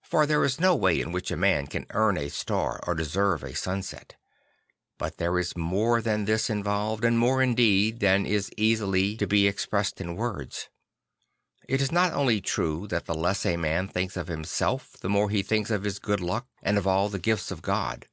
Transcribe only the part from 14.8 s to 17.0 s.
the more he thinks of his good luck and of